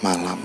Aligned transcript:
malam 0.00 0.40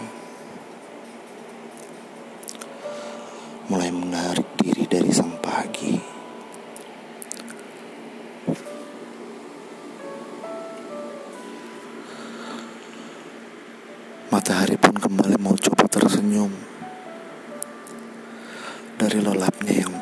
mulai 3.71 3.88
menarik 3.88 4.43
diri 4.59 4.84
dari 4.84 5.07
sang 5.16 5.31
pagi. 5.39 5.96
Matahari 14.28 14.75
pun 14.75 14.91
kembali 15.00 15.39
mau 15.39 15.56
coba 15.56 15.87
tersenyum 15.87 16.51
dari 19.00 19.24
lelapnya 19.24 19.87
yang 19.87 19.94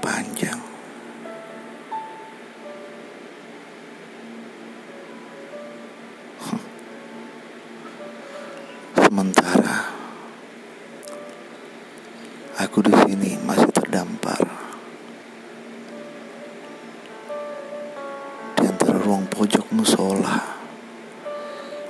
musola. 19.83 20.39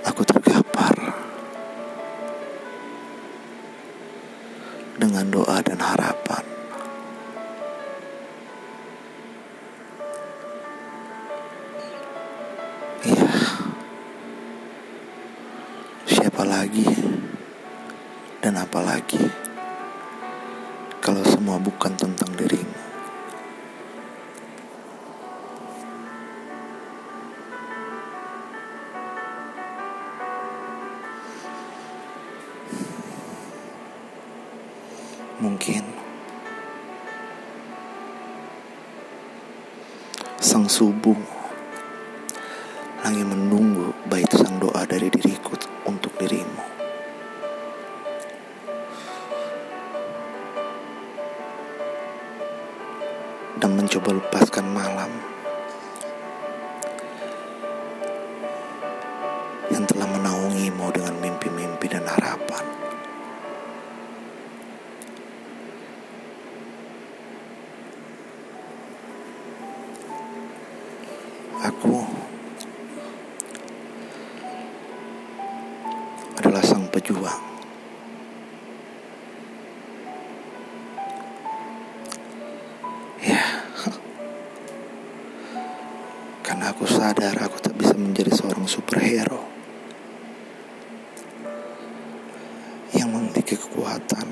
Aku 0.02 0.26
tergapar 0.26 0.98
dengan 4.98 5.30
doa 5.30 5.62
dan 5.62 5.78
harapan. 5.78 6.42
Iya. 13.06 13.30
Siapa 16.10 16.42
lagi 16.50 16.90
dan 18.42 18.58
apa 18.58 18.82
lagi 18.82 19.22
kalau 20.98 21.22
semua 21.30 21.62
bukan 21.62 21.94
tentang 21.94 22.34
dirimu? 22.42 22.63
Mungkin 35.42 35.82
sang 40.38 40.70
subuh 40.70 41.18
lagi 43.02 43.26
menunggu 43.26 43.90
bait 44.06 44.30
sang 44.30 44.62
doa 44.62 44.86
dari 44.86 45.10
diriku 45.10 45.58
untuk 45.90 46.14
dirimu. 46.22 46.62
Dan 53.58 53.74
mencoba 53.74 54.14
lepaskan 54.22 54.70
malam 54.70 55.10
yang 59.74 59.82
telah 59.90 60.06
menaungimu 60.14 60.94
dengan 60.94 61.18
mimpi-mimpi 61.18 61.90
dan 61.90 62.06
harapan. 62.06 62.83
Pejuang. 76.94 77.42
Ya, 83.26 83.66
karena 86.46 86.70
aku 86.70 86.86
sadar 86.86 87.34
aku 87.42 87.58
tak 87.58 87.74
bisa 87.74 87.98
menjadi 87.98 88.30
seorang 88.30 88.70
superhero 88.70 89.42
yang 92.94 93.10
memiliki 93.10 93.58
kekuatan 93.58 94.28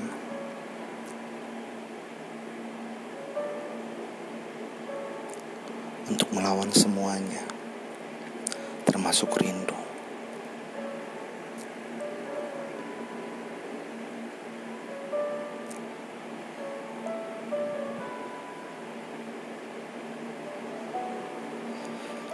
untuk 6.06 6.28
melawan 6.30 6.70
semuanya, 6.70 7.42
termasuk 8.86 9.34
rindu. 9.42 9.81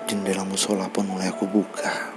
Jendela 0.09 0.41
musola 0.41 0.89
pun 0.89 1.05
mulai 1.05 1.29
aku 1.29 1.45
buka 1.45 2.17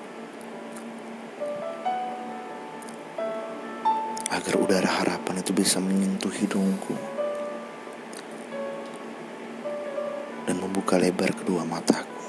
agar 4.31 4.55
udara 4.55 4.87
harapan 4.87 5.43
itu 5.43 5.51
bisa 5.51 5.83
menyentuh 5.83 6.31
hidungku 6.31 6.95
dan 10.47 10.55
membuka 10.55 10.95
lebar 10.95 11.35
kedua 11.35 11.67
mataku. 11.67 12.20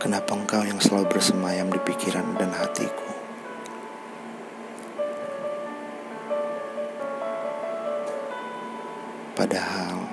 Kenapa 0.00 0.32
engkau 0.32 0.64
yang 0.64 0.80
selalu 0.80 1.12
bersemayam 1.12 1.68
di 1.68 1.76
pikiran 1.76 2.24
dan 2.40 2.48
hatiku? 2.56 3.04
Padahal 9.36 10.08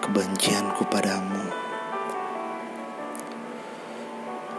kebencianku 0.00 0.88
padamu 0.88 1.52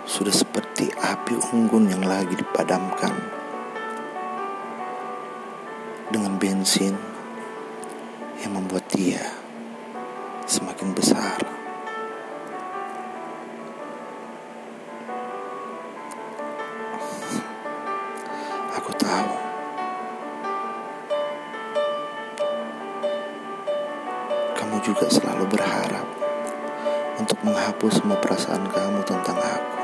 sudah 0.05 0.29
seperti 0.29 0.93
api 0.93 1.41
unggun 1.57 1.89
yang 1.89 2.05
lagi 2.05 2.37
dipadamkan 2.37 3.17
dengan 6.13 6.37
bensin 6.37 7.12
yang 8.43 8.59
membuat 8.59 8.83
dia 8.91 9.23
semakin 10.43 10.91
besar. 10.91 11.39
Aku 18.75 18.91
tahu 18.99 19.31
kamu 24.59 24.75
juga 24.83 25.07
selalu 25.07 25.47
berharap 25.47 26.07
untuk 27.15 27.39
menghapus 27.47 28.03
semua 28.03 28.19
perasaan 28.19 28.67
kamu 28.67 28.99
tentang 29.07 29.39
aku. 29.39 29.79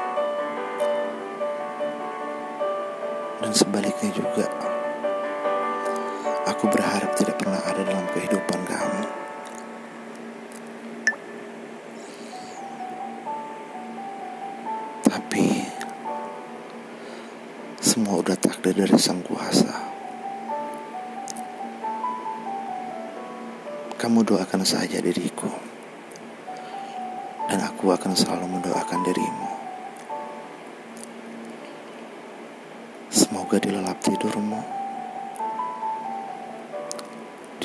Dan 3.39 3.55
sebaliknya 3.55 4.11
juga, 4.11 4.51
aku 6.49 6.65
berharap 6.65 7.13
tidak 7.13 7.37
pernah 7.37 7.61
ada 7.61 7.85
dalam 7.85 8.09
kehidupan 8.09 8.59
kamu. 8.65 9.03
Tapi 15.05 15.45
semua 17.77 18.25
udah 18.25 18.33
takdir 18.33 18.73
dari 18.73 18.97
sang 18.97 19.21
kuasa. 19.21 19.93
Kamu 23.99 24.25
doakan 24.25 24.65
saja 24.65 24.97
diriku. 24.97 25.51
Dan 27.49 27.61
aku 27.65 27.89
akan 27.93 28.13
selalu 28.13 28.45
mendoakan 28.57 28.99
dirimu. 29.05 29.49
Semoga 33.09 33.57
di 33.57 33.73
lelap 33.73 33.97
tidurmu 34.05 34.78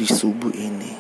di 0.04 0.12
subuh 0.12 0.52
ini 0.52 0.92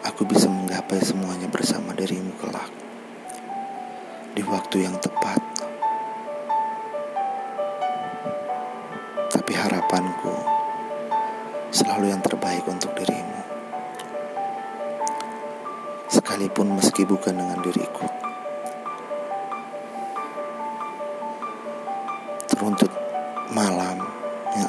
aku 0.00 0.24
bisa 0.24 0.48
menggapai 0.48 0.96
semuanya 1.04 1.44
bersama 1.52 1.92
dirimu 1.92 2.32
kelak 2.40 2.72
di 4.32 4.40
waktu 4.48 4.88
yang 4.88 4.96
tepat. 4.96 5.36
Tapi 9.28 9.52
harapanku 9.52 10.32
selalu 11.68 12.16
yang 12.16 12.24
terbaik 12.24 12.64
untuk 12.64 12.96
dirimu. 12.96 13.36
sekalipun 16.08 16.80
meski 16.80 17.04
bukan 17.04 17.36
dengan 17.36 17.60
diriku. 17.60 18.08
Teruntut 22.56 22.88
malam 23.52 24.07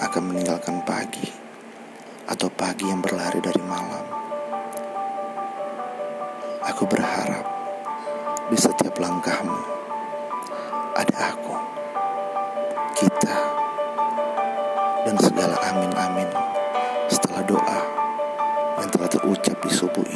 akan 0.10 0.34
meninggalkan 0.34 0.82
pagi 0.90 1.30
atau 2.26 2.50
pagi 2.50 2.90
yang 2.90 2.98
berlari 2.98 3.38
dari 3.46 3.62
malam. 3.62 4.02
Aku 6.66 6.90
berharap 6.90 7.46
di 8.50 8.58
setiap 8.58 8.98
langkahmu 8.98 9.54
ada 10.98 11.30
aku, 11.30 11.54
kita, 12.98 13.38
dan 15.06 15.16
segala 15.22 15.62
amin-amin 15.70 16.30
setelah 17.06 17.46
doa 17.46 17.80
yang 18.82 18.90
telah 18.90 19.10
terucap 19.14 19.62
di 19.62 19.70
subuh 19.70 20.09